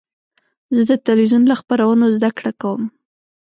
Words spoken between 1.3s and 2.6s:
له خپرونو زده کړه